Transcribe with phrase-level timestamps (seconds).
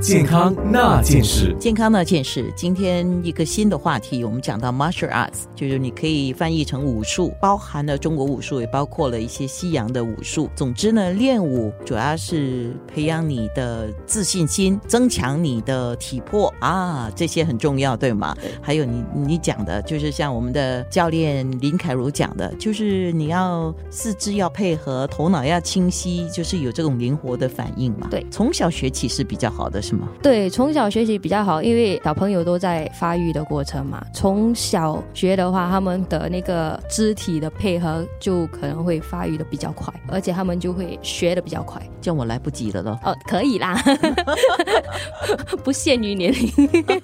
[0.00, 1.54] 健康那件事。
[1.60, 10.48] 健康那件事，今天一个新的话题，我们讲到 martial arts，就是你可以翻译成武术，包含了中国武术，也包括了一些西洋的武术。
[10.56, 18.34] 总之呢，练武主要是培养你的自信心，增强你的体魄啊，这些很重要，对吗？
[18.62, 28.08] 还有你你讲的，就是像我们的教练林凯如讲的，就是你要四肢要配合，头脑要清晰，就是有这种灵活的反应嘛。
[28.10, 30.08] 对从小学起是比较好的，是吗？
[30.22, 34.04] 对，从小学习比较好，因为小朋友都在发育的过程嘛。
[34.14, 41.82] 从小学的话，他们的那个肢体的配合就可能会发育的比较快，而且他们就会学的比较快。
[42.00, 42.98] 这样我来不及了咯。
[43.04, 43.82] 哦，可以啦，
[45.64, 46.48] 不限于年龄。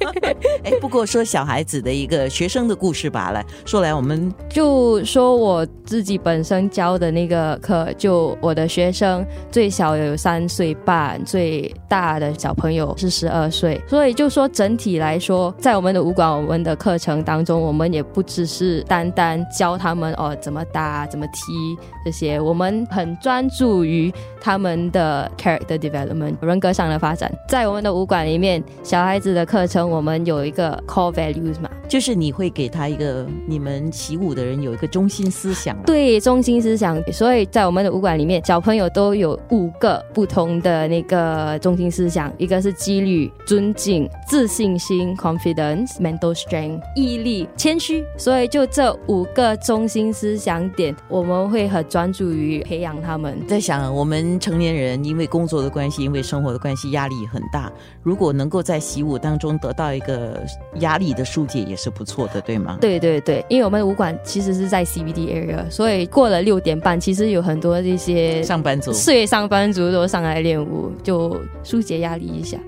[0.63, 27.31] 哎，不过说小孩子的一个学生的故事吧，来说来，我们就说我自己本身教的那个课，就我的学生最小有三岁半，最大的小朋友是十二岁，所以就说整体来说，在我们的武馆我们的课程当中，我们也不只是单单教他们哦怎么打、怎么踢这些，我们很专注于他们的 character development 人格上的发展。
[27.51, 48.05] 在我们的武馆里面，小孩子的课程我们有一个 core values 嘛，就是你会给他一个你们习武的人有一个中心思想，对中心思想，所以在我们的武馆里面，小朋友都有五个不同的那个中心思想，一个是纪律、尊敬、自信心 （confidence）、mental strength、毅力、谦虚。
[48.17, 53.39] 所以就这五个中心思想点，我们会很专注于培养他们。
[53.47, 57.71] 在想我们成年人因为工作的关系，因为生活的关系，压力很大。
[58.03, 60.45] 如果能够在习武当中得到一个
[60.81, 62.79] 压力的疏解，也是不错的，对吗？
[62.81, 72.59] 对对对，因为我们的武馆其实是在 CBD area，所以过了六点半，其实有很多这些上班族岁上班族都上来练舞，就疏解压力一下。